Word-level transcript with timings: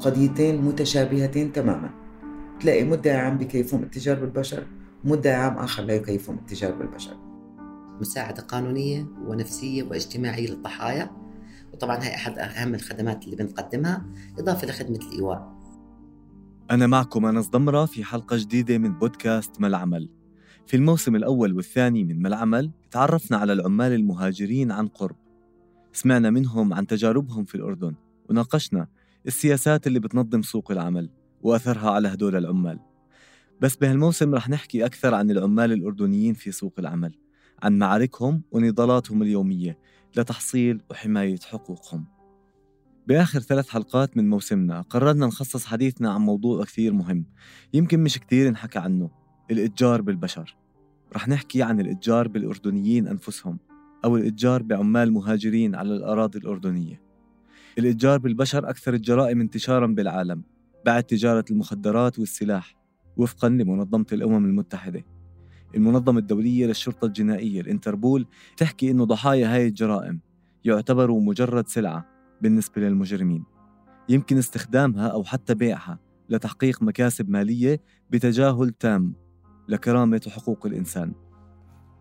قضيتين 0.00 0.62
متشابهتين 0.62 1.52
تماما. 1.52 1.90
تلاقي 2.60 2.84
مدعي 2.84 3.16
عام 3.16 3.38
بكيفهم 3.38 3.82
التجار 3.82 4.20
بالبشر 4.20 4.66
مدعي 5.04 5.34
عام 5.34 5.58
آخر 5.58 5.82
لا 5.82 5.94
يكيفهم 5.94 6.38
التجار 6.38 6.72
بالبشر. 6.72 7.16
مساعدة 8.00 8.42
قانونية 8.42 9.06
ونفسية 9.26 9.82
واجتماعية 9.82 10.50
للضحايا. 10.50 11.10
وطبعا 11.72 12.04
هي 12.04 12.14
أحد 12.14 12.38
أهم 12.38 12.74
الخدمات 12.74 13.24
اللي 13.24 13.36
بنقدمها 13.36 14.06
إضافة 14.38 14.66
لخدمة 14.66 14.96
الإيواء. 14.96 15.60
أنا 16.70 16.86
معكم 16.86 17.26
أنس 17.26 17.48
ضمرة 17.48 17.84
في 17.84 18.04
حلقة 18.04 18.36
جديدة 18.36 18.78
من 18.78 18.98
بودكاست 18.98 19.60
ما 19.60 19.66
العمل 19.66 20.08
في 20.66 20.76
الموسم 20.76 21.16
الأول 21.16 21.52
والثاني 21.52 22.04
من 22.04 22.22
ما 22.22 22.28
العمل 22.28 22.70
تعرفنا 22.90 23.36
على 23.36 23.52
العمال 23.52 23.92
المهاجرين 23.92 24.72
عن 24.72 24.86
قرب. 24.86 25.16
سمعنا 25.92 26.30
منهم 26.30 26.74
عن 26.74 26.86
تجاربهم 26.86 27.44
في 27.44 27.54
الأردن. 27.54 27.94
وناقشنا 28.30 28.86
السياسات 29.26 29.86
اللي 29.86 30.00
بتنظم 30.00 30.42
سوق 30.42 30.70
العمل 30.70 31.10
وأثرها 31.42 31.90
على 31.90 32.08
هدول 32.08 32.36
العمال. 32.36 32.78
بس 33.60 33.76
بهالموسم 33.76 34.34
رح 34.34 34.48
نحكي 34.48 34.84
أكثر 34.86 35.14
عن 35.14 35.30
العمال 35.30 35.72
الأردنيين 35.72 36.34
في 36.34 36.52
سوق 36.52 36.74
العمل 36.78 37.14
عن 37.62 37.78
معاركهم 37.78 38.42
ونضالاتهم 38.52 39.22
اليومية 39.22 39.78
لتحصيل 40.16 40.82
وحماية 40.90 41.38
حقوقهم. 41.44 42.06
بآخر 43.06 43.40
ثلاث 43.40 43.68
حلقات 43.68 44.16
من 44.16 44.30
موسمنا 44.30 44.80
قررنا 44.80 45.26
نخصص 45.26 45.64
حديثنا 45.64 46.10
عن 46.10 46.20
موضوع 46.20 46.64
كثير 46.64 46.92
مهم 46.92 47.26
يمكن 47.74 48.02
مش 48.02 48.18
كثير 48.18 48.48
انحكى 48.48 48.78
عنه 48.78 49.10
الإتجار 49.50 50.02
بالبشر. 50.02 50.56
رح 51.16 51.28
نحكي 51.28 51.62
عن 51.62 51.80
الإتجار 51.80 52.28
بالأردنيين 52.28 53.08
أنفسهم 53.08 53.58
أو 54.04 54.16
الإتجار 54.16 54.62
بعمال 54.62 55.12
مهاجرين 55.12 55.74
على 55.74 55.94
الأراضي 55.94 56.38
الأردنية. 56.38 57.09
الإتجار 57.78 58.18
بالبشر 58.18 58.70
أكثر 58.70 58.94
الجرائم 58.94 59.40
انتشارا 59.40 59.86
بالعالم 59.86 60.42
بعد 60.86 61.02
تجارة 61.02 61.44
المخدرات 61.50 62.18
والسلاح 62.18 62.76
وفقا 63.16 63.48
لمنظمة 63.48 64.06
الأمم 64.12 64.44
المتحدة. 64.44 65.04
المنظمة 65.74 66.18
الدولية 66.18 66.66
للشرطة 66.66 67.06
الجنائية 67.06 67.60
الإنتربول 67.60 68.26
تحكي 68.56 68.90
إنه 68.90 69.04
ضحايا 69.04 69.54
هاي 69.54 69.66
الجرائم 69.66 70.20
يعتبروا 70.64 71.20
مجرد 71.20 71.68
سلعة 71.68 72.06
بالنسبة 72.42 72.82
للمجرمين. 72.82 73.44
يمكن 74.08 74.38
استخدامها 74.38 75.08
أو 75.08 75.24
حتى 75.24 75.54
بيعها 75.54 75.98
لتحقيق 76.28 76.82
مكاسب 76.82 77.30
مالية 77.30 77.80
بتجاهل 78.10 78.70
تام 78.70 79.14
لكرامة 79.68 80.20
وحقوق 80.26 80.66
الإنسان. 80.66 81.12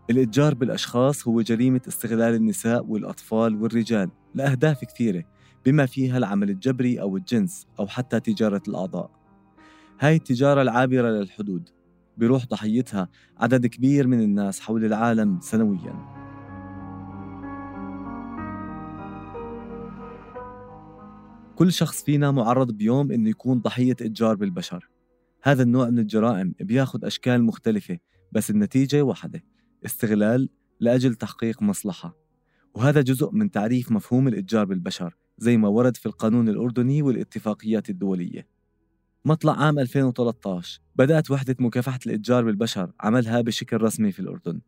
الإتجار 0.09 0.53
بالأشخاص 0.53 1.27
هو 1.27 1.41
جريمة 1.41 1.81
استغلال 1.88 2.35
النساء 2.35 2.85
والأطفال 2.85 3.61
والرجال 3.61 4.09
لأهداف 4.35 4.85
كثيرة 4.85 5.23
بما 5.65 5.85
فيها 5.85 6.17
العمل 6.17 6.49
الجبري 6.49 7.02
أو 7.02 7.17
الجنس 7.17 7.67
أو 7.79 7.88
حتى 7.88 8.19
تجارة 8.19 8.61
الأعضاء. 8.67 9.11
هاي 9.99 10.16
التجارة 10.16 10.61
العابرة 10.61 11.09
للحدود 11.09 11.69
بيروح 12.17 12.45
ضحيتها 12.45 13.09
عدد 13.38 13.66
كبير 13.66 14.07
من 14.07 14.21
الناس 14.21 14.59
حول 14.59 14.85
العالم 14.85 15.39
سنوياً. 15.41 16.19
كل 21.55 21.71
شخص 21.73 22.03
فينا 22.03 22.31
معرض 22.31 22.71
بيوم 22.71 23.11
إنه 23.11 23.29
يكون 23.29 23.59
ضحية 23.59 23.91
إتجار 23.91 24.35
بالبشر. 24.35 24.89
هذا 25.44 25.63
النوع 25.63 25.89
من 25.89 25.99
الجرائم 25.99 26.53
بياخد 26.59 27.05
أشكال 27.05 27.44
مختلفة 27.44 27.97
بس 28.31 28.49
النتيجة 28.49 29.01
واحدة 29.01 29.44
استغلال 29.85 30.49
لأجل 30.79 31.16
تحقيق 31.16 31.61
مصلحة. 31.61 32.17
وهذا 32.75 33.01
جزء 33.01 33.31
من 33.31 33.51
تعريف 33.51 33.91
مفهوم 33.91 34.27
الإتجار 34.27 34.66
بالبشر. 34.66 35.16
زي 35.39 35.57
ما 35.57 35.67
ورد 35.67 35.97
في 35.97 36.05
القانون 36.05 36.49
الأردني 36.49 37.01
والاتفاقيات 37.01 37.89
الدولية. 37.89 38.47
مطلع 39.25 39.53
عام 39.63 39.79
2013 39.79 40.81
بدأت 40.95 41.31
وحدة 41.31 41.55
مكافحة 41.59 41.99
الإتجار 42.05 42.43
بالبشر 42.43 42.91
عملها 43.00 43.41
بشكل 43.41 43.81
رسمي 43.81 44.11
في 44.11 44.19
الأردن. 44.19 44.61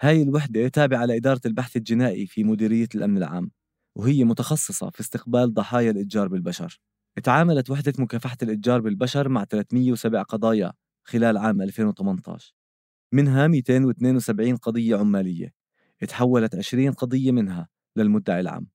هاي 0.00 0.22
الوحدة 0.22 0.68
تابعة 0.68 1.04
لإدارة 1.04 1.40
البحث 1.46 1.76
الجنائي 1.76 2.26
في 2.26 2.44
مديرية 2.44 2.88
الأمن 2.94 3.16
العام 3.16 3.50
وهي 3.94 4.24
متخصصة 4.24 4.90
في 4.90 5.00
استقبال 5.00 5.54
ضحايا 5.54 5.90
الإتجار 5.90 6.28
بالبشر. 6.28 6.80
تعاملت 7.22 7.70
وحدة 7.70 7.92
مكافحة 7.98 8.36
الإتجار 8.42 8.80
بالبشر 8.80 9.28
مع 9.28 9.44
307 9.44 10.22
قضايا 10.22 10.72
خلال 11.04 11.36
عام 11.36 11.62
2018 11.62 12.54
منها 13.12 13.46
272 13.46 14.56
قضية 14.56 14.96
عمالية. 14.96 15.54
تحولت 16.08 16.54
20 16.54 16.92
قضية 16.92 17.32
منها 17.32 17.68
للمدعي 17.96 18.40
العام. 18.40 18.73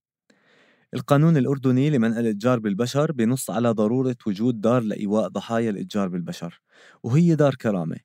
القانون 0.93 1.37
الأردني 1.37 1.89
لمنع 1.89 2.19
الإتجار 2.19 2.59
بالبشر 2.59 3.11
بنص 3.11 3.49
على 3.49 3.69
ضرورة 3.71 4.15
وجود 4.27 4.61
دار 4.61 4.81
لإيواء 4.83 5.27
ضحايا 5.27 5.69
الإتجار 5.69 6.07
بالبشر 6.07 6.61
وهي 7.03 7.35
دار 7.35 7.55
كرامة 7.55 7.97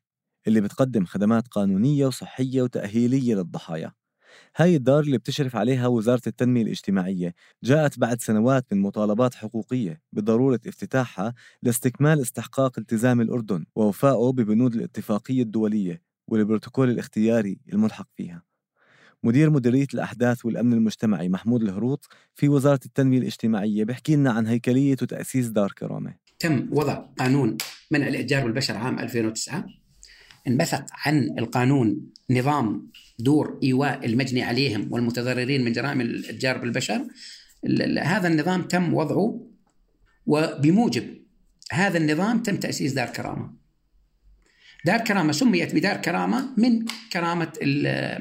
اللي 0.46 0.60
بتقدم 0.60 1.04
خدمات 1.04 1.48
قانونية 1.48 2.06
وصحية 2.06 2.62
وتأهيلية 2.62 3.34
للضحايا. 3.34 3.92
هاي 4.56 4.76
الدار 4.76 5.00
اللي 5.04 5.18
بتشرف 5.18 5.56
عليها 5.56 5.86
وزارة 5.86 6.22
التنمية 6.26 6.62
الاجتماعية 6.62 7.34
جاءت 7.64 7.98
بعد 7.98 8.20
سنوات 8.20 8.66
من 8.72 8.80
مطالبات 8.82 9.34
حقوقية 9.34 10.02
بضرورة 10.12 10.60
افتتاحها 10.66 11.34
لاستكمال 11.62 12.20
استحقاق 12.20 12.78
التزام 12.78 13.20
الأردن 13.20 13.66
ووفائه 13.76 14.32
ببنود 14.32 14.74
الاتفاقية 14.74 15.42
الدولية 15.42 16.02
والبروتوكول 16.30 16.90
الاختياري 16.90 17.60
الملحق 17.72 18.08
فيها. 18.16 18.53
مدير 19.24 19.50
مديرية 19.50 19.86
الأحداث 19.94 20.44
والأمن 20.44 20.72
المجتمعي 20.72 21.28
محمود 21.28 21.62
الهروط 21.62 22.08
في 22.34 22.48
وزارة 22.48 22.80
التنمية 22.86 23.18
الاجتماعية 23.18 23.84
بيحكي 23.84 24.16
لنا 24.16 24.32
عن 24.32 24.46
هيكلية 24.46 24.96
وتأسيس 25.02 25.46
دار 25.46 25.72
كرامة. 25.72 26.14
تم 26.38 26.68
وضع 26.72 26.94
قانون 26.94 27.56
منع 27.90 28.08
الإتجار 28.08 28.44
بالبشر 28.44 28.76
عام 28.76 28.98
2009 28.98 29.66
انبثق 30.48 30.84
عن 30.92 31.34
القانون 31.38 32.10
نظام 32.30 32.90
دور 33.18 33.58
إيواء 33.62 34.06
المجني 34.06 34.42
عليهم 34.42 34.88
والمتضررين 34.92 35.64
من 35.64 35.72
جرائم 35.72 36.00
الاتجار 36.00 36.58
بالبشر. 36.58 37.06
هذا 38.02 38.28
النظام 38.28 38.62
تم 38.62 38.94
وضعه 38.94 39.46
وبموجب 40.26 41.04
هذا 41.72 41.98
النظام 41.98 42.42
تم 42.42 42.56
تأسيس 42.56 42.92
دار 42.92 43.08
كرامة. 43.08 43.63
دار 44.84 45.00
كرامة 45.00 45.32
سميت 45.32 45.74
بدار 45.74 45.96
كرامة 45.96 46.48
من 46.56 46.84
كرامة 47.12 47.52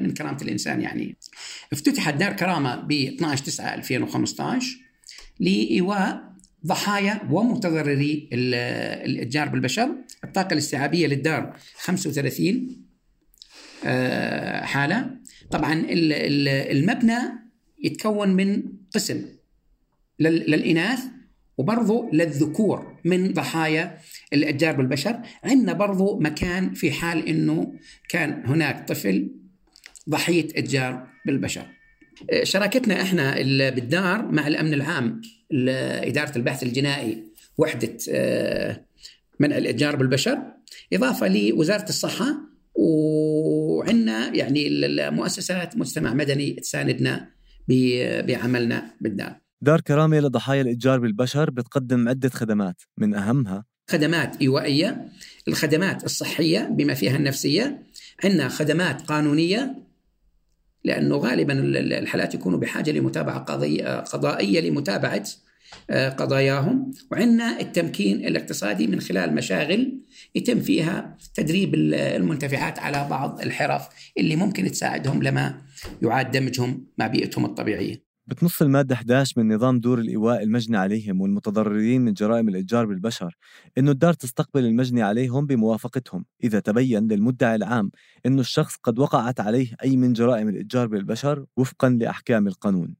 من 0.00 0.14
كرامة 0.14 0.38
الإنسان 0.42 0.80
يعني. 0.80 1.16
افتتحت 1.72 2.14
دار 2.14 2.32
كرامة 2.32 2.76
ب 2.76 2.92
12 2.92 3.44
9 3.44 3.74
2015 3.74 4.76
لإيواء 5.40 6.34
ضحايا 6.66 7.20
ومتضرري 7.30 8.28
الإتجار 8.32 9.48
بالبشر. 9.48 9.88
الطاقة 10.24 10.52
الاستيعابية 10.52 11.06
للدار 11.06 11.56
35 11.78 12.84
آه، 13.84 14.64
حالة. 14.64 15.10
طبعا 15.50 15.84
المبنى 15.90 17.18
يتكون 17.84 18.28
من 18.28 18.62
قسم 18.94 19.24
للإناث 20.20 21.00
وبرضه 21.58 22.10
للذكور 22.12 22.96
من 23.04 23.32
ضحايا 23.32 23.98
الأتجار 24.34 24.76
بالبشر. 24.76 25.18
عندنا 25.44 25.72
برضه 25.72 26.18
مكان 26.18 26.74
في 26.74 26.92
حال 26.92 27.28
أنه 27.28 27.74
كان 28.08 28.42
هناك 28.46 28.88
طفل 28.88 29.30
ضحية 30.10 30.44
أتجار 30.44 31.06
بالبشر. 31.26 31.66
شراكتنا 32.42 33.02
إحنا 33.02 33.34
بالدار 33.70 34.32
مع 34.32 34.46
الأمن 34.46 34.74
العام 34.74 35.20
إدارة 36.08 36.38
البحث 36.38 36.62
الجنائي 36.62 37.24
وحدة 37.58 37.96
آه، 38.10 38.84
منع 39.40 39.56
الاتجار 39.56 39.96
بالبشر. 39.96 40.38
إضافة 40.92 41.28
لوزارة 41.28 41.88
الصحة 41.88 42.36
وعندنا 42.74 44.34
يعني 44.34 44.68
المؤسسات 44.68 45.76
مجتمع 45.76 46.14
مدني 46.14 46.50
تساندنا 46.50 47.30
بعملنا 48.28 48.94
بالدار. 49.00 49.40
دار 49.60 49.80
كرامة 49.80 50.20
لضحايا 50.20 50.62
الإتجار 50.62 50.98
بالبشر 50.98 51.50
بتقدم 51.50 52.08
عدة 52.08 52.28
خدمات 52.28 52.82
من 52.98 53.14
أهمها 53.14 53.64
خدمات 53.90 54.40
إيوائية 54.40 55.08
الخدمات 55.48 56.04
الصحية 56.04 56.60
بما 56.60 56.94
فيها 56.94 57.16
النفسية 57.16 57.82
عندنا 58.24 58.48
خدمات 58.48 59.02
قانونية 59.02 59.74
لأنه 60.84 61.16
غالبا 61.16 61.54
الحالات 61.98 62.34
يكونوا 62.34 62.58
بحاجة 62.58 62.90
لمتابعة 62.90 63.38
قضائية 64.00 64.60
لمتابعة 64.60 65.24
آه، 65.90 66.08
قضاياهم 66.08 66.90
وعندنا 67.10 67.60
التمكين 67.60 68.26
الاقتصادي 68.26 68.86
من 68.86 69.00
خلال 69.00 69.34
مشاغل 69.34 69.98
يتم 70.34 70.60
فيها 70.60 71.16
تدريب 71.34 71.74
المنتفعات 71.74 72.78
على 72.78 73.06
بعض 73.10 73.40
الحرف 73.40 73.88
اللي 74.18 74.36
ممكن 74.36 74.70
تساعدهم 74.70 75.22
لما 75.22 75.62
يعاد 76.02 76.30
دمجهم 76.30 76.86
مع 76.98 77.06
بيئتهم 77.06 77.44
الطبيعية. 77.44 78.13
بتنص 78.26 78.62
المادة 78.62 78.94
11 78.94 79.40
من 79.42 79.54
نظام 79.54 79.80
دور 79.80 79.98
الإيواء 79.98 80.42
المجني 80.42 80.76
عليهم 80.76 81.20
والمتضررين 81.20 82.00
من 82.00 82.12
جرائم 82.12 82.48
الإتجار 82.48 82.86
بالبشر 82.86 83.36
إنه 83.78 83.90
الدار 83.90 84.12
تستقبل 84.12 84.64
المجني 84.64 85.02
عليهم 85.02 85.46
بموافقتهم. 85.46 86.24
إذا 86.44 86.60
تبين 86.60 87.08
للمدعي 87.08 87.54
العام 87.54 87.90
إنه 88.26 88.40
الشخص 88.40 88.76
قد 88.76 88.98
وقعت 88.98 89.40
عليه 89.40 89.74
أي 89.82 89.96
من 89.96 90.12
جرائم 90.12 90.48
الإتجار 90.48 90.86
بالبشر 90.86 91.46
وفقا 91.56 91.88
لأحكام 91.88 92.46
القانون. 92.46 92.96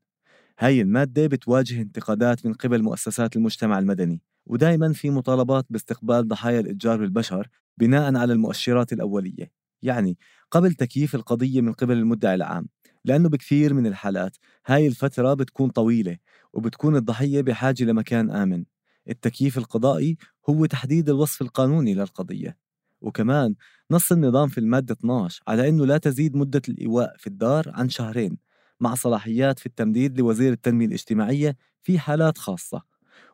هاي 0.58 0.80
المادة 0.80 1.26
بتواجه 1.26 1.80
انتقادات 1.80 2.46
من 2.46 2.52
قبل 2.52 2.82
مؤسسات 2.82 3.36
المجتمع 3.36 3.78
المدني 3.78 4.22
ودائما 4.46 4.92
في 4.92 5.10
مطالبات 5.10 5.66
باستقبال 5.70 6.28
ضحايا 6.28 6.60
الإتجار 6.60 7.00
بالبشر 7.00 7.48
بناء 7.78 8.16
على 8.16 8.32
المؤشرات 8.32 8.92
الأولية. 8.92 9.50
يعني 9.82 10.18
قبل 10.50 10.72
تكييف 10.74 11.14
القضية 11.14 11.60
من 11.60 11.72
قبل 11.72 11.96
المدعي 11.96 12.34
العام 12.34 12.66
لأنه 13.04 13.28
بكثير 13.28 13.74
من 13.74 13.86
الحالات 13.86 14.36
هاي 14.66 14.86
الفترة 14.86 15.34
بتكون 15.34 15.70
طويلة 15.70 16.18
وبتكون 16.52 16.96
الضحية 16.96 17.40
بحاجة 17.40 17.84
لمكان 17.84 18.30
آمن. 18.30 18.64
التكييف 19.08 19.58
القضائي 19.58 20.16
هو 20.50 20.66
تحديد 20.66 21.08
الوصف 21.08 21.42
القانوني 21.42 21.94
للقضية. 21.94 22.56
وكمان 23.00 23.54
نص 23.90 24.12
النظام 24.12 24.48
في 24.48 24.58
المادة 24.58 24.94
12 24.94 25.42
على 25.48 25.68
أنه 25.68 25.86
لا 25.86 25.98
تزيد 25.98 26.36
مدة 26.36 26.62
الإيواء 26.68 27.16
في 27.18 27.26
الدار 27.26 27.70
عن 27.74 27.88
شهرين 27.88 28.38
مع 28.80 28.94
صلاحيات 28.94 29.58
في 29.58 29.66
التمديد 29.66 30.18
لوزير 30.18 30.52
التنمية 30.52 30.86
الاجتماعية 30.86 31.56
في 31.82 31.98
حالات 31.98 32.38
خاصة. 32.38 32.82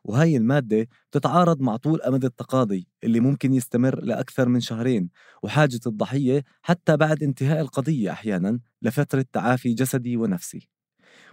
وهي 0.03 0.37
المادة 0.37 0.87
بتتعارض 1.11 1.61
مع 1.61 1.75
طول 1.77 2.01
أمد 2.01 2.25
التقاضي 2.25 2.87
اللي 3.03 3.19
ممكن 3.19 3.53
يستمر 3.53 3.99
لأكثر 4.03 4.49
من 4.49 4.59
شهرين 4.59 5.09
وحاجة 5.43 5.79
الضحية 5.87 6.43
حتى 6.61 6.97
بعد 6.97 7.23
انتهاء 7.23 7.61
القضية 7.61 8.11
أحيانا 8.11 8.59
لفترة 8.81 9.25
تعافي 9.33 9.73
جسدي 9.73 10.17
ونفسي. 10.17 10.69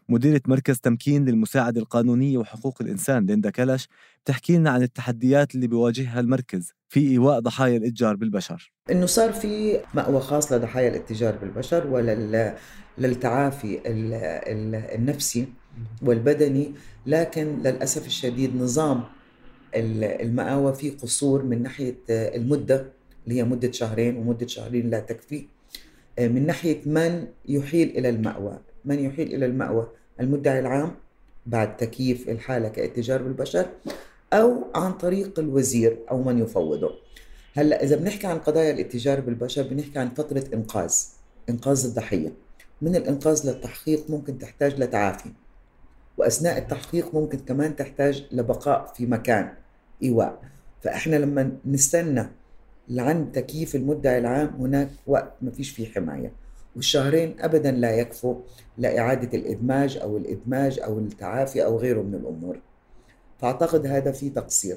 مديرة 0.09 0.41
مركز 0.47 0.79
تمكين 0.81 1.25
للمساعدة 1.25 1.81
القانونية 1.81 2.38
وحقوق 2.38 2.79
الإنسان 2.82 3.26
ليندا 3.26 3.50
كلش 3.50 3.88
بتحكي 4.25 4.56
لنا 4.56 4.71
عن 4.71 4.82
التحديات 4.82 5.55
اللي 5.55 5.67
بيواجهها 5.67 6.21
المركز 6.21 6.73
في 6.88 7.11
إيواء 7.11 7.41
ضحايا 7.41 7.76
الإتجار 7.76 8.17
بالبشر. 8.17 8.73
إنه 8.91 9.06
صار 9.06 9.32
في 9.32 9.81
مأوى 9.94 10.21
خاص 10.21 10.53
لضحايا 10.53 10.88
الإتجار 10.88 11.37
بالبشر 11.37 11.87
ولل 11.87 12.55
للتعافي 12.99 13.79
ال- 13.79 14.14
ال- 14.14 14.75
النفسي. 14.75 15.49
والبدني 16.02 16.72
لكن 17.06 17.58
للأسف 17.64 18.06
الشديد 18.06 18.56
نظام 18.56 19.04
ال- 19.75 20.04
المأوى 20.04 20.75
فيه 20.75 20.96
قصور 21.02 21.42
من 21.42 21.62
ناحية 21.62 21.94
المدة 22.10 22.86
اللي 23.25 23.38
هي 23.38 23.44
مدة 23.44 23.72
شهرين 23.72 24.16
ومدة 24.16 24.46
شهرين 24.46 24.90
لا 24.90 25.00
تكفي. 25.00 25.46
من 26.20 26.46
ناحية 26.46 26.80
من 26.86 27.26
يحيل 27.48 27.88
إلى 27.88 28.08
المأوى. 28.08 28.58
من 28.84 28.98
يحيل 28.98 29.34
إلى 29.34 29.46
المأوى؟ 29.46 29.88
المدعي 30.20 30.58
العام 30.60 30.94
بعد 31.46 31.76
تكييف 31.76 32.28
الحالة 32.28 32.69
كاتجار 32.69 33.22
بالبشر 33.22 33.66
أو 34.32 34.64
عن 34.75 34.92
طريق 34.92 35.38
الوزير 35.38 35.98
أو 36.10 36.22
من 36.22 36.38
يفوضه. 36.38 36.90
هلأ 37.54 37.82
إذا 37.84 37.96
بنحكي 37.96 38.26
عن 38.26 38.38
قضايا 38.38 38.70
الاتجار 38.70 39.20
بالبشر 39.20 39.62
بنحكي 39.62 39.98
عن 39.98 40.08
فترة 40.10 40.44
إنقاذ 40.54 40.94
إنقاذ 41.48 41.84
الضحية. 41.86 42.32
من 42.82 42.96
الإنقاذ 42.96 43.46
للتحقيق 43.50 44.10
ممكن 44.10 44.38
تحتاج 44.38 44.80
لتعافي. 44.80 45.30
وأثناء 46.19 46.59
التحقيق 46.59 47.15
ممكن 47.15 47.38
كمان 47.38 47.76
تحتاج 47.76 48.26
لبقاء 48.32 48.93
في 48.94 49.06
مكان. 49.06 49.55
ايواء 50.03 50.43
فإحنا 50.82 51.17
لما 51.17 51.59
نستنى 51.67 52.29
لعند 52.88 53.32
تكييف 53.32 53.76
المدعي 53.76 54.19
العام 54.19 54.49
هناك 54.49 54.91
وقت 55.06 55.32
ما 55.43 55.50
فيش 55.50 55.70
فيه 55.70 55.87
حماية. 55.87 56.32
والشهرين 56.76 57.41
ابدا 57.41 57.70
لا 57.70 57.91
يكفوا 57.91 58.35
لإعادة 58.79 59.38
الإدماج 59.38 59.97
أو 59.97 60.17
الإدماج 60.17 60.81
أو 60.81 60.99
التعافي 60.99 61.65
أو 61.65 61.79
غيره 61.79 62.03
من 62.03 62.15
الأمور. 62.15 62.61
فأعتقد 63.38 63.87
هذا 63.87 64.12
في 64.12 64.31
تقصير. 64.31 64.76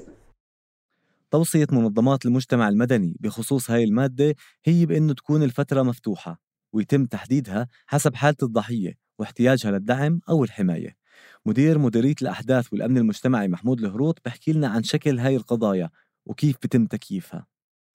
توصية 1.30 1.66
منظمات 1.72 2.26
المجتمع 2.26 2.68
المدني 2.68 3.16
بخصوص 3.20 3.70
هاي 3.70 3.84
المادة 3.84 4.34
هي 4.64 4.86
بأنه 4.86 5.14
تكون 5.14 5.42
الفترة 5.42 5.82
مفتوحة 5.82 6.40
ويتم 6.72 7.06
تحديدها 7.06 7.68
حسب 7.86 8.14
حالة 8.14 8.36
الضحية 8.42 8.94
واحتياجها 9.18 9.70
للدعم 9.70 10.20
أو 10.28 10.44
الحماية. 10.44 11.01
مدير 11.46 11.78
مديرية 11.78 12.14
الأحداث 12.22 12.72
والأمن 12.72 12.98
المجتمعي 12.98 13.48
محمود 13.48 13.80
الهروط 13.80 14.18
بحكي 14.24 14.52
لنا 14.52 14.68
عن 14.68 14.82
شكل 14.82 15.18
هاي 15.18 15.36
القضايا 15.36 15.90
وكيف 16.26 16.56
بتم 16.56 16.86
تكييفها. 16.86 17.46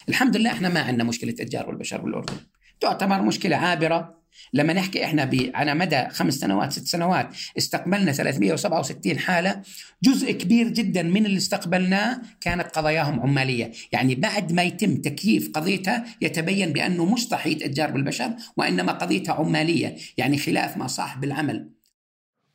الحمد 0.10 0.38
لله 0.38 0.52
إحنا 0.52 0.70
ما 0.70 0.80
عندنا 0.80 1.04
مشكلة 1.04 1.32
إتجار 1.32 1.70
والبشر 1.70 2.02
بالأردن. 2.02 2.34
تعتبر 2.80 3.22
مشكلة 3.22 3.56
عابرة. 3.56 4.18
لما 4.54 4.74
نحكي 4.74 5.06
إحنا 5.06 5.30
على 5.54 5.74
مدى 5.74 6.10
خمس 6.10 6.34
سنوات 6.34 6.72
ست 6.72 6.88
سنوات 6.88 7.36
استقبلنا 7.58 8.12
367 8.12 9.20
حالة. 9.20 9.62
جزء 10.04 10.32
كبير 10.32 10.70
جدا 10.70 11.04
من 11.04 11.26
اللي 11.26 11.38
استقبلناه 11.38 12.22
كانت 12.42 12.68
قضاياهم 12.68 13.20
عمالية، 13.20 13.72
يعني 13.92 14.16
بعد 14.16 14.52
ما 14.54 14.64
يتم 14.64 14.96
تكييف 14.96 15.52
قضيتها 15.54 16.06
يتبين 16.22 16.74
بأنه 16.74 17.14
مش 17.14 17.30
ضحيه 17.30 17.66
إتجار 17.66 17.92
بالبشر 17.92 18.36
وإنما 18.58 18.92
قضيتها 18.92 19.34
عمالية، 19.34 19.96
يعني 20.18 20.38
خلاف 20.38 20.78
مع 20.78 20.88
صاحب 20.88 21.24
العمل 21.24 21.77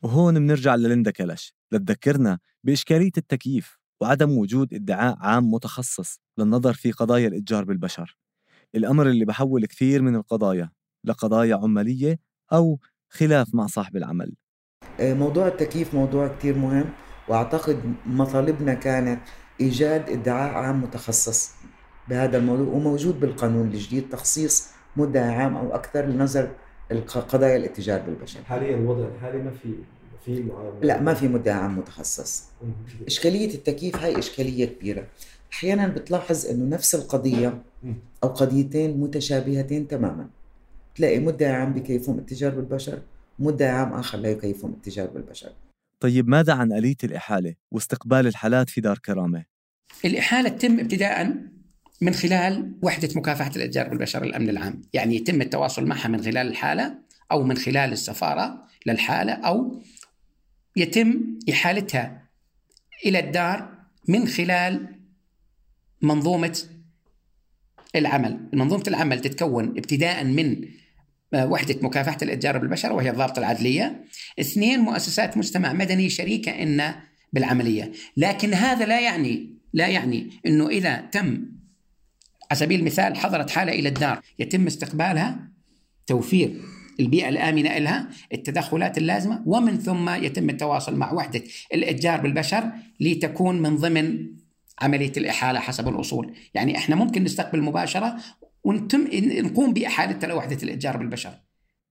وهون 0.03 0.33
منرجع 0.33 0.75
لليندا 0.75 1.11
كلش 1.11 1.53
لتذكرنا 1.71 2.39
بإشكالية 2.63 3.11
التكييف 3.17 3.77
وعدم 4.01 4.37
وجود 4.37 4.73
ادعاء 4.73 5.17
عام 5.19 5.51
متخصص 5.51 6.19
للنظر 6.37 6.73
في 6.73 6.91
قضايا 6.91 7.27
الإتجار 7.27 7.63
بالبشر. 7.63 8.17
الأمر 8.75 9.09
اللي 9.09 9.25
بحول 9.25 9.65
كثير 9.65 10.01
من 10.01 10.15
القضايا 10.15 10.69
لقضايا 11.03 11.55
عمالية 11.55 12.19
أو 12.53 12.79
خلاف 13.09 13.55
مع 13.55 13.67
صاحب 13.67 13.97
العمل. 13.97 14.35
موضوع 14.99 15.47
التكييف 15.47 15.93
موضوع 15.93 16.27
كتير 16.27 16.57
مهم 16.57 16.89
وأعتقد 17.27 17.95
مطالبنا 18.05 18.73
كانت 18.73 19.21
إيجاد 19.61 20.09
ادعاء 20.09 20.53
عام 20.53 20.83
متخصص 20.83 21.51
بهذا 22.09 22.37
الموضوع 22.37 22.73
وموجود 22.73 23.19
بالقانون 23.19 23.67
الجديد 23.67 24.09
تخصيص 24.09 24.67
مدعي 24.97 25.35
عام 25.35 25.57
أو 25.57 25.75
أكثر 25.75 26.05
لنظر 26.05 26.55
قضايا 27.07 27.57
الاتجار 27.57 28.01
بالبشر 28.01 28.43
حاليا 28.43 28.75
الوضع 28.75 29.07
الحالي 29.07 29.37
ما 29.37 29.51
في 29.51 29.73
في 30.25 30.51
لا 30.81 31.01
ما 31.01 31.13
في 31.13 31.27
مدعي 31.27 31.55
عام 31.55 31.77
متخصص. 31.77 32.43
إشكالية 33.07 33.53
التكييف 33.55 33.95
هاي 33.95 34.19
إشكالية 34.19 34.65
كبيرة 34.65 35.07
أحيانا 35.53 35.87
بتلاحظ 35.87 36.45
إنه 36.45 36.75
نفس 36.75 36.95
القضية. 36.95 37.61
أو 38.23 38.29
قضيتين 38.29 38.97
متشابهتين 38.97 39.87
تماما 39.87 40.27
تلاقي 40.95 41.19
مدعي 41.19 41.51
عام 41.51 41.73
بكيفهم 41.73 42.17
التجار 42.19 42.55
بالبشر 42.55 43.01
مدعي 43.39 43.69
عام 43.69 43.93
آخر 43.93 44.17
لا 44.17 44.29
يكيفهم 44.29 44.71
التجار 44.71 45.07
بالبشر 45.07 45.51
طيب 45.99 46.27
ماذا 46.27 46.53
عن 46.53 46.73
آلية 46.73 46.95
الإحالة 47.03 47.55
واستقبال 47.71 48.27
الحالات 48.27 48.69
في 48.69 48.81
دار 48.81 48.97
كرامة؟ 48.97 49.45
الإحالة 50.05 50.49
تتم 50.49 50.79
ابتداء 50.79 51.35
من 52.03 52.13
خلال 52.13 52.73
وحدة 52.81 53.09
مكافحة 53.15 53.51
الإتجار 53.55 53.89
بالبشر 53.89 54.23
الأمن 54.23 54.49
العام. 54.49 54.81
يعني 54.93 55.15
يتم 55.15 55.41
التواصل 55.41 55.85
معها 55.85 56.07
من 56.07 56.21
خلال 56.21 56.47
الحالة 56.47 56.95
أو 57.31 57.43
من 57.43 57.57
خلال 57.57 57.91
السفارة 57.91 58.67
للحالة 58.85 59.33
أو 59.33 59.81
يتم 60.75 61.39
إحالتها 61.49 62.29
إلى 63.05 63.19
الدار 63.19 63.69
من 64.07 64.27
خلال 64.27 64.87
منظومة 66.01 66.59
العمل. 67.95 68.39
منظومة 68.53 68.83
العمل 68.87 69.21
تتكون 69.21 69.65
ابتداء 69.65 70.23
من 70.23 70.65
آه، 71.33 71.47
وحدة 71.47 71.75
مكافحة 71.81 72.17
الإتجار 72.21 72.57
بالبشر 72.57 72.93
وهي 72.93 73.09
الضابطة 73.09 73.39
العدلية. 73.39 74.03
اثنين 74.39 74.79
مؤسسات 74.79 75.37
مجتمع 75.37 75.73
مدني 75.73 76.09
شريكة 76.09 76.51
إن 76.51 76.93
بالعملية. 77.33 77.91
لكن 78.17 78.53
هذا 78.53 78.85
لا 78.85 78.99
يعني 78.99 79.53
لا 79.73 79.87
يعني 79.87 80.29
إنه 80.45 80.67
إذا 80.67 80.95
تم 80.95 81.52
على 82.53 82.59
سبيل 82.59 82.79
المثال 82.79 83.17
حضرت 83.17 83.49
حالة 83.49 83.71
إلى 83.71 83.89
الدار 83.89 84.21
يتم 84.39 84.67
استقبالها 84.67 85.49
توفير 86.07 86.61
البيئة 86.99 87.29
الآمنة 87.29 87.77
لها 87.77 88.09
التدخلات 88.33 88.97
اللازمة 88.97 89.43
ومن 89.45 89.77
ثم 89.77 90.09
يتم 90.09 90.49
التواصل 90.49 90.95
مع 90.95 91.13
وحدة 91.13 91.43
الإتجار 91.73 92.21
بالبشر 92.21 92.71
لتكون 92.99 93.61
من 93.61 93.75
ضمن 93.75 94.27
عملية 94.81 95.11
الإحالة 95.17 95.59
حسب 95.59 95.87
الأصول. 95.87 96.33
يعني 96.53 96.77
إحنا 96.77 96.95
ممكن 96.95 97.23
نستقبل 97.23 97.61
مباشرة 97.61 98.15
ونتم 98.63 99.07
نقوم 99.13 99.73
بإحالتها 99.73 100.27
لوحدة 100.27 100.57
الإتجار 100.63 100.97
بالبشر. 100.97 101.33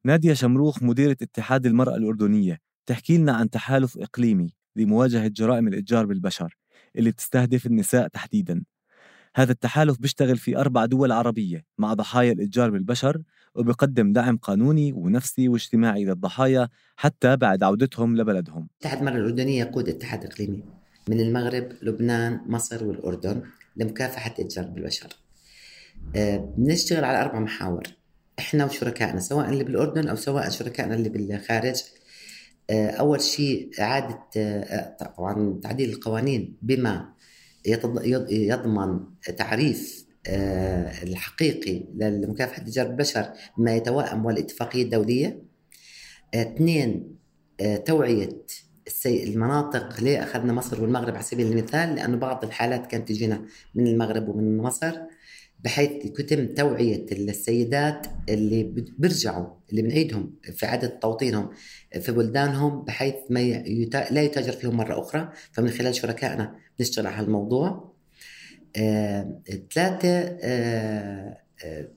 نادية 0.04 0.32
شمروخ 0.32 0.82
مديرة 0.82 1.16
اتحاد 1.22 1.66
المرأة 1.66 1.96
الأردنية 1.96 2.58
تحكي 2.86 3.18
لنا 3.18 3.32
عن 3.32 3.50
تحالف 3.50 3.98
إقليمي 3.98 4.54
لمواجهة 4.76 5.28
جرائم 5.28 5.68
الإتجار 5.68 6.06
بالبشر 6.06 6.56
اللي 6.96 7.10
بتستهدف 7.10 7.66
النساء 7.66 8.08
تحديداً. 8.08 8.64
هذا 9.34 9.52
التحالف 9.52 9.98
بيشتغل 10.00 10.36
في 10.36 10.56
أربع 10.56 10.84
دول 10.84 11.12
عربية 11.12 11.64
مع 11.78 11.94
ضحايا 11.94 12.32
الإتجار 12.32 12.70
بالبشر 12.70 13.22
وبيقدم 13.54 14.12
دعم 14.12 14.36
قانوني 14.36 14.92
ونفسي 14.92 15.48
واجتماعي 15.48 16.04
للضحايا 16.04 16.68
حتى 16.96 17.36
بعد 17.36 17.62
عودتهم 17.62 18.16
لبلدهم. 18.16 18.68
اتحاد 18.80 18.98
المرأة 18.98 19.16
الأردنية 19.16 19.60
يقود 19.60 19.88
اتحاد 19.88 20.24
إقليمي 20.24 20.62
من 21.08 21.20
المغرب 21.20 21.68
لبنان 21.82 22.40
مصر 22.46 22.84
والأردن 22.84 23.42
لمكافحة 23.76 24.34
الإتجار 24.38 24.64
بالبشر. 24.64 25.08
آه، 26.16 26.54
بنشتغل 26.56 27.04
على 27.04 27.22
أربع 27.22 27.40
محاور 27.40 27.82
إحنا 28.38 28.64
وشركائنا 28.64 29.20
سواء 29.20 29.48
اللي 29.48 29.64
بالأردن 29.64 30.08
أو 30.08 30.16
سواء 30.16 30.50
شركائنا 30.50 30.94
اللي 30.94 31.08
بالخارج. 31.08 31.82
آه، 32.70 32.90
أول 32.90 33.20
شيء 33.20 33.70
إعادة 33.80 34.20
آه، 34.36 34.96
طبعا 35.16 35.60
تعديل 35.62 35.90
القوانين 35.90 36.56
بما 36.62 37.12
يضمن 37.66 39.00
تعريف 39.36 40.06
آه، 40.26 41.02
الحقيقي 41.02 41.84
لمكافحة 41.94 42.62
الإتجار 42.62 42.86
بالبشر 42.86 43.32
بما 43.58 43.76
يتوائم 43.76 44.24
والاتفاقية 44.26 44.82
الدولية 44.82 45.42
آه، 46.34 46.42
اثنين 46.42 47.16
آه، 47.60 47.76
توعية. 47.76 48.42
المناطق 49.06 50.00
ليه 50.00 50.22
أخذنا 50.22 50.52
مصر 50.52 50.82
والمغرب 50.82 51.14
على 51.14 51.22
سبيل 51.22 51.46
المثال 51.46 51.94
لأنه 51.94 52.16
بعض 52.16 52.44
الحالات 52.44 52.86
كانت 52.86 53.08
تجينا 53.08 53.44
من 53.74 53.86
المغرب 53.86 54.28
ومن 54.28 54.56
مصر 54.56 54.92
بحيث 55.64 55.90
يتم 56.04 56.54
توعية 56.54 57.06
السيدات 57.12 58.06
اللي 58.28 58.62
بيرجعوا 58.98 59.46
اللي 59.70 59.82
بنعيدهم 59.82 60.34
في 60.52 60.66
عدد 60.66 60.88
توطينهم 60.88 61.50
في 62.00 62.12
بلدانهم 62.12 62.84
بحيث 62.84 63.14
ما 63.30 63.40
يتا... 63.40 64.12
لا 64.12 64.22
يتاجر 64.22 64.52
فيهم 64.52 64.76
مرة 64.76 65.00
أخرى. 65.00 65.32
فمن 65.52 65.70
خلال 65.70 65.94
شركائنا 65.94 66.56
نشتغل 66.80 67.06
على 67.06 67.26
الموضوع. 67.26 67.94
آه... 68.76 69.40
ثلاثة 69.74 70.08
آه... 70.08 71.38
آه... 71.64 71.88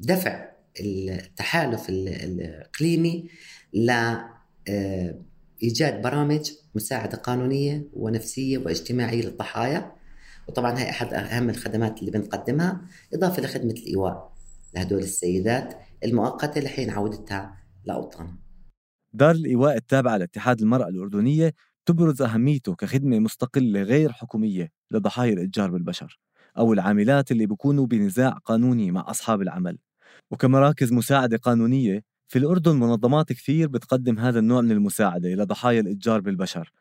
دفع 0.00 0.48
التحالف 0.80 1.88
الإقليمي 1.88 3.28
ل 3.72 3.90
آه، 4.68 5.14
برامج 5.82 6.50
مساعدة 6.74 7.18
قانونية 7.18 7.88
ونفسية 7.92 8.58
واجتماعية 8.58 9.22
للضحايا. 9.22 9.97
وطبعا 10.48 10.78
هي 10.78 10.90
أحد 10.90 11.14
أهم 11.14 11.50
الخدمات 11.50 12.00
اللي 12.00 12.10
بنقدمها 12.10 12.80
إضافة 13.14 13.42
لخدمة 13.42 13.72
الإيواء 13.72 14.32
لهدول 14.74 15.02
السيدات 15.02 15.74
المؤقتة 16.04 16.60
لحين 16.60 16.90
عودتها 16.90 17.56
لأوطانها 17.84 18.38
دار 19.12 19.30
الإيواء 19.30 19.76
التابعة 19.76 20.16
لاتحاد 20.16 20.60
المرأة 20.60 20.88
الأردنية 20.88 21.54
تبرز 21.86 22.22
أهميته 22.22 22.74
كخدمة 22.74 23.18
مستقلة 23.18 23.82
غير 23.82 24.12
حكومية 24.12 24.72
لضحايا 24.90 25.32
الإتجار 25.32 25.70
بالبشر 25.70 26.20
أو 26.58 26.72
العاملات 26.72 27.30
اللي 27.32 27.46
بيكونوا 27.46 27.86
بنزاع 27.86 28.30
قانوني 28.30 28.90
مع 28.90 29.10
أصحاب 29.10 29.42
العمل. 29.42 29.78
وكمراكز 30.30 30.92
مساعدة 30.92 31.36
قانونية 31.36 32.04
في 32.28 32.38
الأردن 32.38 32.76
منظمات 32.76 33.32
كثير 33.32 33.68
بتقدم 33.68 34.18
هذا 34.18 34.38
النوع 34.38 34.60
من 34.60 34.70
المساعدة 34.70 35.28
لضحايا 35.28 35.80
الإتجار 35.80 36.20
بالبشر. 36.20 36.72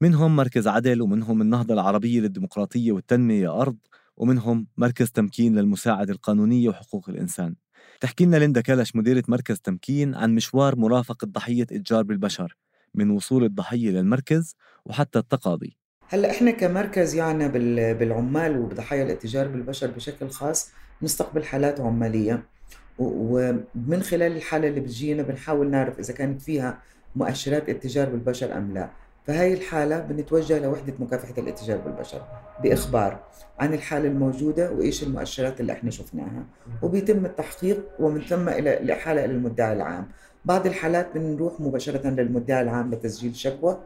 منهم 0.00 0.36
مركز 0.36 0.68
عدل 0.68 1.02
ومنهم 1.02 1.42
النهضة 1.42 1.74
العربية 1.74 2.20
للديمقراطية 2.20 2.92
والتنمية 2.92 3.60
أرض 3.60 3.76
ومنهم 4.16 4.66
مركز 4.76 5.10
تمكين 5.10 5.58
للمساعدة 5.58 6.12
القانونية 6.12 6.68
وحقوق 6.68 7.08
الإنسان. 7.08 7.54
تحكي 8.00 8.24
لنا 8.24 8.36
ليندا 8.36 8.60
كلش 8.60 8.96
مديرة 8.96 9.24
مركز 9.28 9.60
تمكين 9.60 10.14
عن 10.14 10.34
مشوار 10.34 10.76
مرافقة 10.76 11.26
ضحية 11.26 11.62
إتجار 11.62 12.02
بالبشر 12.02 12.56
من 12.94 13.10
وصول 13.10 13.44
الضحية 13.44 13.90
للمركز 13.90 14.54
وحتى 14.84 15.18
التقاضي. 15.18 15.76
هلأ 16.08 16.30
إحنا 16.30 16.50
كمركز 16.50 17.14
يعني 17.14 17.48
بالعمال 17.94 18.58
وبضحايا 18.58 19.02
الإتجار 19.04 19.48
بالبشر 19.48 19.90
بشكل 19.90 20.30
خاص 20.30 20.70
نستقبل 21.02 21.44
حالات 21.44 21.80
عمالية. 21.80 22.53
ومن 22.98 24.02
خلال 24.02 24.36
الحالة 24.36 24.68
اللي 24.68 24.80
بتجينا 24.80 25.22
بنحاول 25.22 25.70
نعرف 25.70 25.98
إذا 25.98 26.14
كانت 26.14 26.42
فيها 26.42 26.78
مؤشرات 27.16 27.68
اتجار 27.68 28.08
بالبشر 28.08 28.56
أم 28.56 28.74
لا. 28.74 28.88
فهي 29.26 29.54
الحالة 29.54 30.00
بنتوجه 30.00 30.58
لوحدة 30.58 30.92
مكافحة 30.98 31.34
الاتجار 31.38 31.78
بالبشر 31.78 32.22
بإخبار 32.62 33.18
عن 33.58 33.74
الحالة 33.74 34.08
الموجودة 34.08 34.72
وإيش 34.72 35.02
المؤشرات 35.02 35.60
اللي 35.60 35.72
إحنا 35.72 35.90
شفناها. 35.90 36.44
وبيتم 36.82 37.24
التحقيق 37.26 37.84
ومن 37.98 38.20
ثم 38.20 38.48
إلى 38.48 38.80
الإحالة 38.80 39.24
إلى 39.24 39.32
المدعي 39.34 39.72
العام. 39.72 40.06
بعض 40.44 40.66
الحالات 40.66 41.06
بنروح 41.14 41.60
مباشرة 41.60 42.06
للمدعي 42.10 42.62
العام 42.62 42.90
لتسجيل 42.94 43.36
شكوى. 43.36 43.78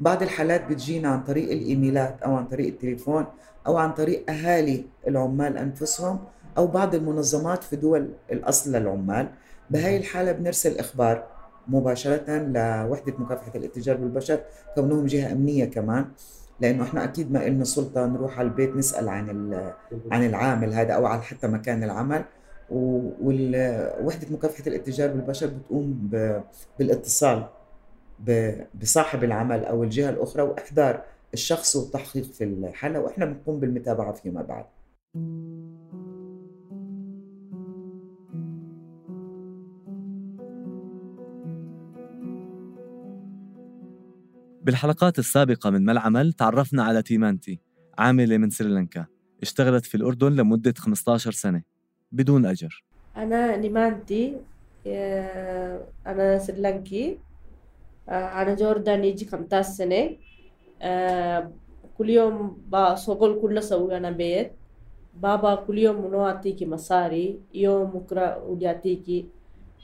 بعض 0.00 0.22
الحالات 0.22 0.68
بتجينا 0.70 1.08
عن 1.08 1.22
طريق 1.22 1.50
الإيميلات 1.52 2.22
أو 2.22 2.36
عن 2.36 2.44
طريق 2.46 2.66
التليفون 2.66 3.24
أو 3.66 3.76
عن 3.76 3.92
طريق 3.92 4.30
أهالي 4.30 4.84
العمال 5.08 5.56
أنفسهم 5.58 6.18
أو 6.58 6.66
بعض 6.66 6.94
المنظمات 6.94 7.64
في 7.64 7.76
دول 7.76 8.08
الأصل 8.32 8.72
للعمال. 8.72 9.28
بهاي 9.70 9.96
الحالة 9.96 10.32
بنرسل 10.32 10.78
إخبار 10.78 11.26
مباشرة 11.68 12.38
لوحدة 12.38 13.14
مكافحة 13.18 13.52
الاتجار 13.54 13.96
بالبشر 13.96 14.40
كونهم 14.74 15.06
جهة 15.06 15.32
أمنية 15.32 15.64
كمان 15.64 16.04
لأنه 16.60 16.82
إحنا 16.82 17.04
أكيد 17.04 17.32
ما 17.32 17.48
لنا 17.48 17.64
سلطة 17.64 18.06
نروح 18.06 18.38
على 18.38 18.48
البيت 18.48 18.76
نسأل 18.76 19.08
عن 19.08 19.28
عن 20.10 20.26
العامل 20.26 20.72
هذا 20.74 20.92
أو 20.92 21.06
على 21.06 21.22
حتى 21.22 21.46
مكان 21.48 21.84
العمل. 21.84 22.24
ووحدة 22.70 24.26
مكافحة 24.30 24.66
الاتجار 24.66 25.08
بالبشر 25.08 25.46
بتقوم 25.46 26.10
بالاتصال 26.78 27.46
بصاحب 28.80 29.24
العمل 29.24 29.64
أو 29.64 29.82
الجهة 29.82 30.10
الأخرى 30.10 30.42
وإحضار 30.42 31.02
الشخص 31.34 31.76
والتحقيق 31.76 32.24
في 32.24 32.44
الحالة 32.44 33.00
وإحنا 33.00 33.24
بنقوم 33.24 33.60
بالمتابعة 33.60 34.12
فيما 34.12 34.42
بعد. 34.42 34.64
بالحلقات 44.64 45.18
السابقة 45.18 45.70
من 45.70 45.84
ما 45.84 45.92
العمل 45.92 46.32
تعرفنا 46.32 46.84
على 46.84 47.02
تيمانتي 47.02 47.60
عاملة 47.98 48.38
من 48.38 48.50
سريلانكا 48.50 49.06
اشتغلت 49.42 49.86
في 49.86 49.94
الأردن 49.94 50.32
لمدة 50.32 50.74
15 50.78 51.32
سنة 51.32 51.62
بدون 52.12 52.46
أجر. 52.46 52.84
أنا 53.16 53.56
نيمانتي 53.56 54.36
أنا 56.06 56.38
سريلانكي 56.38 57.18
أنا 58.08 58.54
جورداني 58.54 59.08
يجي 59.08 59.24
15 59.24 59.68
سنة 59.68 60.16
كل 61.98 62.10
يوم 62.10 62.62
بشغل 62.68 63.38
كل 63.42 63.62
سوي 63.62 63.96
أنا 63.96 64.10
بيت. 64.10 64.52
بابا 65.14 65.54
كل 65.54 65.78
يوم 65.78 65.96
no 65.96 66.26
أعطيكي 66.26 66.66
مصاري 66.66 67.40
يوم 67.54 67.84
بكرة 67.84 68.44
ودي 68.44 68.66
أعطيكي 68.66 69.26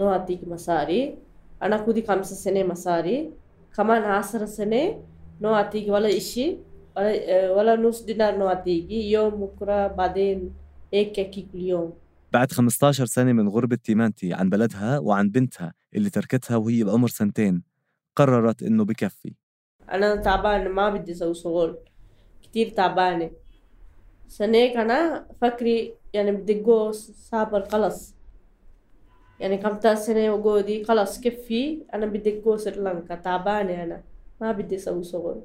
no 0.01 0.09
أعطيكي 0.09 0.47
مصاري 0.47 1.19
أنا 1.63 1.77
كودي 1.77 2.03
خمسة 2.03 2.35
سنة 2.35 2.63
مصاري 2.63 3.31
كمان 3.77 4.03
عشر 4.03 4.47
سنة 4.47 5.03
no 5.41 5.51
ولا 5.89 6.17
إشي 6.17 6.57
ولا, 6.97 7.51
ولا 7.51 7.77
نص 7.77 8.03
دينار 8.03 8.37
no 8.39 8.63
يوم 8.91 9.31
بكرة 9.31 9.87
بعدين 9.87 10.55
هيك 10.93 11.31
كل 11.31 11.61
يوم 11.61 11.93
بعد 12.33 12.53
15 12.53 13.07
سنة 13.07 13.33
من 13.33 13.49
غربة 13.49 13.77
تيمانتي 13.77 14.35
عن 14.35 14.51
بلدها 14.51 14.99
وعن 14.99 15.29
بنتها 15.31 15.75
اللي 15.95 16.11
تركتها 16.11 16.57
وهي 16.57 16.85
بعمر 16.85 17.09
سنتين 17.09 17.63
قررت 18.17 18.63
إنه 18.63 18.85
بكفي. 18.85 19.35
أنا 19.93 20.17
تعبانة 20.17 20.71
ما 20.71 20.91
بدي 20.91 21.13
أسوي 21.13 21.35
شغل. 21.35 21.79
كتير 22.43 22.69
تعبانة 22.69 23.31
عشان 24.29 24.55
هيك 24.55 24.77
أنا 24.77 25.27
فكري 25.41 25.95
يعني 26.15 26.33
بدي 26.33 26.55
جو 26.55 26.93
سافر 26.93 27.69
خلص. 27.69 28.18
يعني 29.41 29.59
كم 29.59 29.95
سنة 29.95 30.35
وجودي 30.35 30.85
خلاص 30.85 31.21
كفي. 31.21 31.83
أنا 31.95 32.07
بدي 32.07 32.41
جو 32.41 32.57
سريلانكا 32.57 33.15
تعبانة 33.15 33.83
أنا. 33.85 34.03
ما 34.41 34.53
بدي 34.53 34.77
أسوي 34.77 35.05
شغل. 35.05 35.43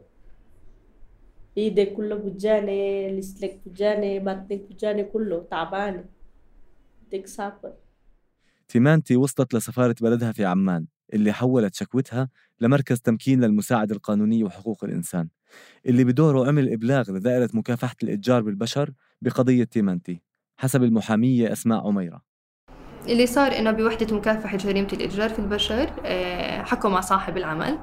إيدي 1.57 1.85
كله 1.85 2.15
بجاني 2.15 3.11
لسلك 3.19 3.59
بجاني 3.65 4.19
بطنك 4.19 4.61
بجاني 4.69 5.03
كله 5.03 5.45
تعبانة. 5.51 6.05
بدي 7.07 7.23
أسافر 7.23 7.73
تيمانتي 8.67 9.15
وصلت 9.15 9.53
لسفارة 9.53 9.95
بلدها 10.01 10.31
في 10.31 10.45
عمان 10.45 10.85
اللي 11.13 11.33
حولت 11.33 11.75
شكوتها 11.75 12.29
لمركز 12.59 13.01
تمكين 13.01 13.41
للمساعدة 13.41 13.95
القانونية 13.95 14.43
وحقوق 14.43 14.83
الإنسان 14.83 15.29
اللي 15.85 16.03
بدوره 16.03 16.47
عمل 16.47 16.73
إبلاغ 16.73 17.11
لدائرة 17.11 17.49
مكافحة 17.53 17.95
الإتجار 18.03 18.41
بالبشر 18.41 18.93
بقضية 19.21 19.63
تيمانتي 19.63 20.21
حسب 20.57 20.83
المحامية 20.83 21.51
أسماء 21.51 21.87
عميرة. 21.87 22.32
اللي 23.07 23.25
صار 23.25 23.57
إنه 23.57 23.71
بوحدة 23.71 24.15
مكافحة 24.15 24.57
جريمة 24.57 24.87
الإتجار 24.93 25.29
في 25.29 25.39
البشر 25.39 25.89
آه، 26.05 26.63
حكوا 26.63 26.89
مع 26.89 27.01
صاحب 27.01 27.37
العمل. 27.37 27.79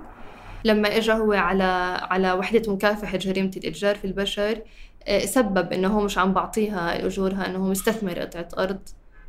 لما 0.64 0.96
إجا 0.96 1.14
هو 1.14 1.32
على 1.32 1.62
على 2.10 2.32
وحدة 2.32 2.72
مكافحة 2.72 3.18
جريمة 3.18 3.50
الإتجار 3.56 3.94
في 3.94 4.04
البشر 4.04 4.62
آه، 5.06 5.18
سبب 5.18 5.72
إنه 5.72 5.88
هو 5.88 6.00
مش 6.00 6.18
عم 6.18 6.32
بعطيها 6.32 7.06
أجورها 7.06 7.46
إنه 7.46 7.58
هو 7.58 7.70
مستثمر 7.70 8.18
قطعة 8.18 8.48
أرض 8.58 8.78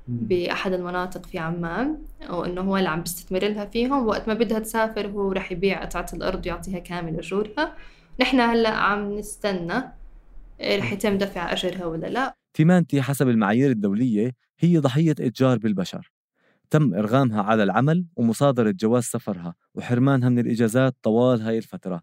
بأحد 0.07 0.73
المناطق 0.73 1.25
في 1.25 1.39
عمان 1.39 1.97
وإنه 2.29 2.61
هو 2.61 2.77
اللي 2.77 2.89
عم 2.89 3.01
بيستثمر 3.01 3.39
لها 3.39 3.65
فيهم. 3.65 4.07
وقت 4.07 4.27
ما 4.27 4.33
بدها 4.33 4.59
تسافر 4.59 5.07
هو 5.07 5.31
رح 5.31 5.51
يبيع 5.51 5.81
قطعة 5.81 6.05
الأرض 6.13 6.45
ويعطيها 6.45 6.79
كامل 6.79 7.17
أجورها. 7.19 7.73
نحن 8.21 8.39
هلأ 8.39 8.69
عم 8.69 9.17
نستنى 9.17 9.73
آه، 10.61 10.77
رح 10.77 10.93
يتم 10.93 11.17
دفع 11.17 11.53
أجرها 11.53 11.85
ولا 11.85 12.07
لا. 12.07 12.33
تيمانتي 12.53 13.01
حسب 13.01 13.29
المعايير 13.29 13.71
الدولية 13.71 14.31
هي 14.61 14.77
ضحية 14.77 15.11
إتجار 15.11 15.57
بالبشر. 15.57 16.11
تم 16.71 16.95
إرغامها 16.95 17.43
على 17.43 17.63
العمل 17.63 18.05
ومصادرة 18.15 18.71
جواز 18.71 19.03
سفرها 19.03 19.55
وحرمانها 19.75 20.29
من 20.29 20.39
الإجازات 20.39 20.95
طوال 21.03 21.41
هاي 21.41 21.57
الفترة. 21.57 22.01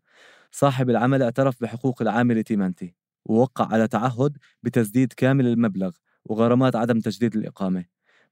صاحب 0.52 0.90
العمل 0.90 1.22
اعترف 1.22 1.62
بحقوق 1.62 2.02
العاملة 2.02 2.42
تيمانتي 2.42 2.94
ووقع 3.26 3.66
على 3.74 3.88
تعهد 3.88 4.38
بتسديد 4.62 5.14
كامل 5.14 5.46
المبلغ 5.46 5.92
وغرامات 6.24 6.76
عدم 6.76 7.00
تجديد 7.00 7.36
الإقامة. 7.36 7.84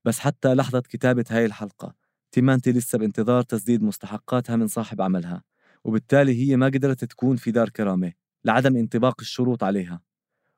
بس 0.05 0.19
حتى 0.21 0.55
لحظة 0.55 0.81
كتابة 0.81 1.25
هاي 1.31 1.47
الحلقة 1.47 1.95
تيمانتي 2.33 2.73
لسه 2.73 2.99
بانتظار 2.99 3.43
تسديد 3.43 3.83
مستحقاتها 3.85 4.57
من 4.57 4.69
صاحب 4.69 5.03
عملها 5.03 5.43
وبالتالي 5.85 6.51
هي 6.51 6.57
ما 6.57 6.67
قدرت 6.67 7.05
تكون 7.05 7.37
في 7.37 7.53
دار 7.53 7.69
كرامة 7.71 8.13
لعدم 8.45 8.77
انطباق 8.77 9.17
الشروط 9.21 9.65
عليها. 9.65 10.01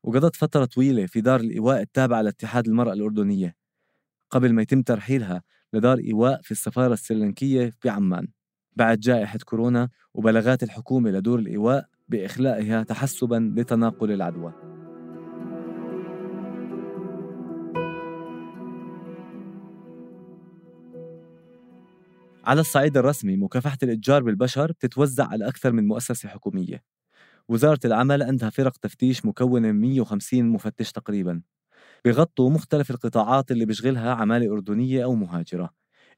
وقضت 0.04 0.36
فترة 0.36 0.66
طويلة 0.66 1.06
في 1.06 1.22
دار 1.22 1.40
الإيواء 1.40 1.82
التابعة 1.82 2.22
لاتحاد 2.22 2.68
المرأة 2.68 2.94
الأردنية. 2.94 3.57
قبل 4.30 4.52
ما 4.52 4.62
يتم 4.62 4.82
ترحيلها 4.82 5.42
لدار 5.72 5.98
إيواء 5.98 6.40
في 6.42 6.50
السفارة 6.50 6.92
السريلانكية 6.92 7.70
في 7.80 7.88
عمان. 7.88 8.28
بعد 8.76 9.00
جائحة 9.00 9.38
كورونا 9.44 9.88
وبلاغات 10.14 10.62
الحكومة 10.62 11.10
لدور 11.10 11.38
الإيواء 11.38 11.88
بإخلائها 12.08 12.82
تحسبا 12.82 13.52
لتناقل 13.56 14.12
العدوى. 14.12 14.54
على 22.44 22.60
الصعيد 22.60 22.96
الرسمي 22.96 23.36
مكافحة 23.36 23.78
الإتجار 23.82 24.22
بالبشر 24.22 24.72
بتتوزع 24.72 25.26
على 25.28 25.48
أكثر 25.48 25.72
من 25.72 25.86
مؤسسة 25.88 26.28
حكومية. 26.28 26.82
وزارة 27.48 27.80
العمل 27.84 28.22
عندها 28.22 28.50
فرق 28.50 28.76
تفتيش 28.76 29.26
مكونة 29.26 29.72
من 29.72 29.80
150 29.80 30.48
مفتش 30.48 30.92
تقريبا. 30.92 31.42
بغطوا 32.04 32.50
مختلف 32.50 32.90
القطاعات 32.90 33.50
اللي 33.50 33.64
بيشغلها 33.66 34.14
عمالة 34.14 34.52
أردنية 34.52 35.04
أو 35.04 35.14
مهاجرة 35.14 35.70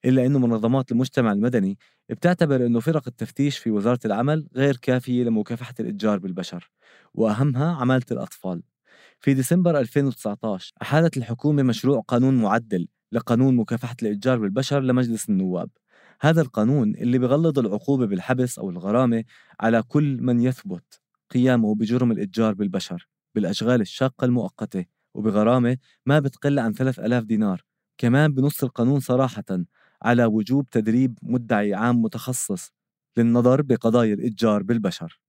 إلا 0.04 0.26
أنه 0.26 0.38
منظمات 0.38 0.92
المجتمع 0.92 1.32
المدني 1.32 1.78
بتعتبر 2.08 2.66
أنه 2.66 2.80
فرق 2.80 3.02
التفتيش 3.08 3.58
في 3.58 3.70
وزارة 3.70 3.98
العمل 4.04 4.48
غير 4.56 4.76
كافية 4.76 5.24
لمكافحة 5.24 5.74
الإتجار 5.80 6.18
بالبشر 6.18 6.70
وأهمها 7.14 7.72
عمالة 7.76 8.06
الأطفال. 8.12 8.62
في 9.20 9.34
ديسمبر 9.34 9.78
2019 9.80 10.72
أحالت 10.82 11.16
الحكومة 11.16 11.62
مشروع 11.62 12.00
قانون 12.00 12.34
معدل 12.42 12.88
لقانون 13.12 13.56
مكافحة 13.56 13.96
الإتجار 14.02 14.38
بالبشر 14.38 14.80
لمجلس 14.80 15.28
النواب. 15.28 15.70
هذا 16.20 16.40
القانون 16.40 16.94
اللي 16.96 17.18
بغلظ 17.18 17.58
العقوبة 17.58 18.06
بالحبس 18.06 18.58
أو 18.58 18.70
الغرامة 18.70 19.24
على 19.60 19.82
كل 19.82 20.18
من 20.22 20.40
يثبت 20.40 21.00
قيامه 21.30 21.74
بجرم 21.74 22.12
الإتجار 22.12 22.54
بالبشر 22.54 23.08
بالأشغال 23.34 23.80
الشاقة 23.80 24.24
المؤقتة. 24.24 24.99
وبغرامة 25.14 25.76
ما 26.06 26.18
بتقل 26.18 26.58
عن 26.58 26.72
3000 26.72 27.24
دينار 27.24 27.64
كمان 27.98 28.32
بنص 28.34 28.64
القانون 28.64 29.00
صراحة 29.00 29.44
على 30.02 30.24
وجوب 30.24 30.70
تدريب 30.70 31.18
مدعي 31.22 31.74
عام 31.74 32.02
متخصص 32.02 32.72
للنظر 33.16 33.62
بقضايا 33.62 34.14
الإتجار 34.14 34.62
بالبشر. 34.62 35.20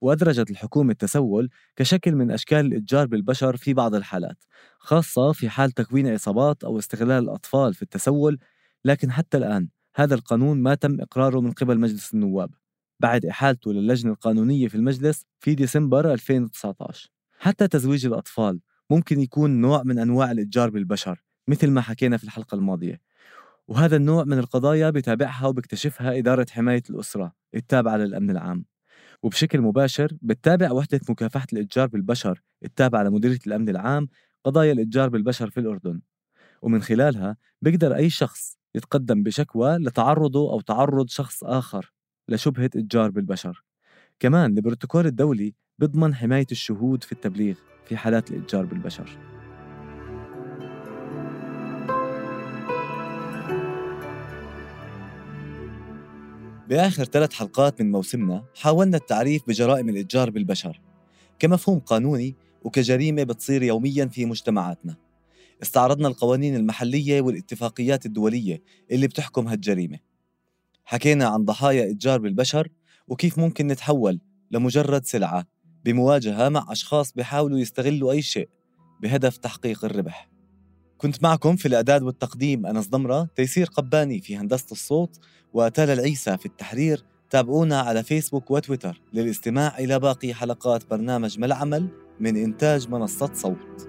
وأدرجت 0.00 0.50
الحكومة 0.50 0.92
التسول 0.92 1.50
كشكل 1.76 2.14
من 2.14 2.30
أشكال 2.30 2.66
الإتجار 2.66 3.06
بالبشر 3.06 3.56
في 3.56 3.74
بعض 3.74 3.94
الحالات 3.94 4.44
خاصة 4.78 5.32
في 5.32 5.48
حال 5.48 5.72
تكوين 5.72 6.08
عصابات 6.08 6.64
أو 6.64 6.78
استغلال 6.78 7.24
الأطفال 7.24 7.74
في 7.74 7.82
التسول 7.82 8.38
لكن 8.84 9.12
حتى 9.12 9.36
الآن 9.36 9.68
هذا 9.94 10.14
القانون 10.14 10.62
ما 10.62 10.74
تم 10.74 11.00
إقراره 11.00 11.40
من 11.40 11.52
قبل 11.52 11.78
مجلس 11.78 12.14
النواب 12.14 12.50
بعد 13.00 13.26
إحالته 13.26 13.72
للجنة 13.72 14.12
القانونية 14.12 14.68
في 14.68 14.74
المجلس 14.74 15.24
في 15.40 15.54
ديسمبر 15.54 16.12
2019 16.12 17.10
حتى 17.38 17.68
تزويج 17.68 18.06
الأطفال 18.06 18.60
ممكن 18.92 19.20
يكون 19.20 19.60
نوع 19.60 19.82
من 19.82 19.98
أنواع 19.98 20.30
الإتجار 20.30 20.70
بالبشر 20.70 21.22
مثل 21.48 21.70
ما 21.70 21.80
حكينا 21.80 22.16
في 22.16 22.24
الحلقة 22.24 22.54
الماضية. 22.54 23.00
وهذا 23.68 23.96
النوع 23.96 24.24
من 24.24 24.38
القضايا 24.38 24.90
بتابعها 24.90 25.46
وبكتشفها 25.46 26.18
إدارة 26.18 26.46
حماية 26.50 26.82
الأسرة 26.90 27.32
التابعة 27.54 27.96
للأمن 27.96 28.30
العام. 28.30 28.64
وبشكل 29.22 29.60
مباشر 29.60 30.12
بتتابع 30.22 30.72
وحدة 30.72 31.00
مكافحة 31.08 31.46
الإتجار 31.52 31.86
بالبشر 31.86 32.42
التابعة 32.64 33.02
لمديرية 33.02 33.38
الأمن 33.46 33.68
العام 33.68 34.08
قضايا 34.44 34.72
الإتجار 34.72 35.08
بالبشر 35.08 35.50
في 35.50 35.60
الأردن. 35.60 36.00
ومن 36.62 36.82
خلالها 36.82 37.36
بيقدر 37.62 37.94
أي 37.94 38.10
شخص 38.10 38.58
يتقدم 38.74 39.22
بشكوى 39.22 39.76
لتعرضه 39.76 40.52
أو 40.52 40.60
تعرض 40.60 41.08
شخص 41.08 41.44
آخر 41.44 41.92
لشبهة 42.28 42.70
إتجار 42.76 43.10
بالبشر. 43.10 43.64
كمان 44.20 44.56
البروتوكول 44.56 45.06
الدولي 45.06 45.54
بيضمن 45.78 46.14
حماية 46.14 46.46
الشهود 46.52 47.04
في 47.04 47.12
التبليغ. 47.12 47.71
في 47.86 47.96
حالات 47.96 48.30
الإتجار 48.30 48.64
بالبشر. 48.64 49.18
بآخر 56.68 57.04
ثلاث 57.04 57.32
حلقات 57.32 57.82
من 57.82 57.90
موسمنا 57.90 58.44
حاولنا 58.54 58.96
التعريف 58.96 59.42
بجرائم 59.48 59.88
الإتجار 59.88 60.30
بالبشر 60.30 60.80
كمفهوم 61.38 61.78
قانوني 61.78 62.36
وكجريمة 62.62 63.22
بتصير 63.22 63.62
يومياً 63.62 64.06
في 64.06 64.24
مجتمعاتنا. 64.24 64.96
استعرضنا 65.62 66.08
القوانين 66.08 66.56
المحلية 66.56 67.20
والاتفاقيات 67.20 68.06
الدولية 68.06 68.62
اللي 68.90 69.06
بتحكم 69.06 69.48
هالجريمة. 69.48 69.98
حكينا 70.84 71.26
عن 71.26 71.44
ضحايا 71.44 71.90
إتجار 71.90 72.18
بالبشر 72.18 72.68
وكيف 73.08 73.38
ممكن 73.38 73.66
نتحول 73.66 74.20
لمجرد 74.50 75.04
سلعة. 75.04 75.46
بمواجهة 75.84 76.48
مع 76.48 76.66
أشخاص 76.68 77.12
بيحاولوا 77.12 77.58
يستغلوا 77.58 78.12
أي 78.12 78.22
شيء 78.22 78.48
بهدف 79.00 79.36
تحقيق 79.36 79.84
الربح. 79.84 80.28
كنت 80.98 81.22
معكم 81.22 81.56
في 81.56 81.68
الإعداد 81.68 82.02
والتقديم 82.02 82.66
أنس 82.66 82.88
ضمرة 82.88 83.28
تيسير 83.36 83.66
قباني 83.66 84.20
في 84.20 84.36
هندسة 84.36 84.66
الصوت 84.72 85.18
وتالا 85.52 85.92
العيسى 85.92 86.38
في 86.38 86.46
التحرير. 86.46 87.04
تابعونا 87.30 87.80
على 87.80 88.02
فيسبوك 88.02 88.50
وتويتر 88.50 89.00
للاستماع 89.12 89.78
إلى 89.78 89.98
باقي 89.98 90.34
حلقات 90.34 90.90
برنامج 90.90 91.38
ملعمل 91.38 91.88
من 92.20 92.36
إنتاج 92.36 92.88
منصة 92.88 93.30
صوت. 93.34 93.88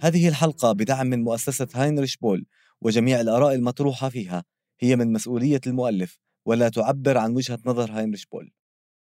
هذه 0.00 0.28
الحلقة 0.28 0.72
بدعم 0.72 1.06
من 1.06 1.24
مؤسسة 1.24 1.68
هاينريش 1.74 2.16
بول. 2.16 2.46
وجميع 2.84 3.20
الآراء 3.20 3.54
المطروحة 3.54 4.08
فيها 4.08 4.44
هي 4.80 4.96
من 4.96 5.12
مسؤولية 5.12 5.60
المؤلف 5.66 6.18
ولا 6.46 6.68
تعبر 6.68 7.18
عن 7.18 7.34
وجهة 7.36 7.58
نظر 7.66 7.90
هاينريش 7.92 8.26
بول. 8.26 8.52